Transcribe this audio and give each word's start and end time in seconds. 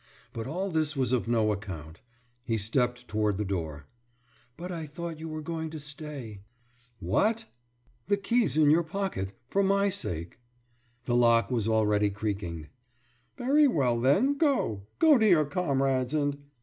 But 0.33 0.47
all 0.47 0.71
this 0.71 0.95
was 0.97 1.11
of 1.11 1.27
no 1.27 1.51
account. 1.51 2.01
He 2.47 2.57
stepped 2.57 3.07
toward 3.07 3.37
the 3.37 3.45
door. 3.45 3.85
»But 4.57 4.71
I 4.71 4.87
thought 4.87 5.19
you 5.19 5.29
were 5.29 5.43
going 5.43 5.69
to 5.69 5.79
stay....« 5.79 6.41
»What?« 6.99 7.45
»The 8.07 8.17
key's 8.17 8.57
in 8.57 8.71
your 8.71 8.81
pocket 8.81 9.37
for 9.47 9.61
my 9.61 9.89
sake.« 9.89 10.39
The 11.05 11.15
lock 11.15 11.51
was 11.51 11.67
already 11.67 12.09
creaking. 12.09 12.69
»Very 13.37 13.67
well, 13.67 13.99
then! 13.99 14.39
Go... 14.39 14.87
go 14.97 15.19
to 15.19 15.27
your 15.29 15.45
comrades 15.45 16.15
and.... 16.15 16.39